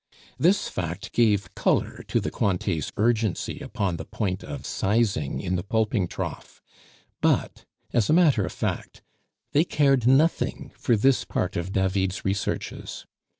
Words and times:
This 0.39 0.67
fact 0.67 1.11
gave 1.11 1.53
color 1.53 2.03
to 2.07 2.19
the 2.19 2.31
Cointet's 2.31 2.91
urgency 2.97 3.59
upon 3.59 3.97
the 3.97 4.05
point 4.05 4.43
of 4.43 4.65
sizing 4.65 5.39
in 5.39 5.57
the 5.57 5.63
pulping 5.63 6.07
trough; 6.07 6.59
but, 7.21 7.65
as 7.93 8.09
a 8.09 8.13
matter 8.13 8.43
of 8.43 8.51
fact, 8.51 9.03
they 9.51 9.63
cared 9.63 10.07
nothing 10.07 10.71
for 10.75 10.97
this 10.97 11.23
part 11.23 11.55
of 11.55 11.71
David's 11.71 12.25
researches. 12.25 13.05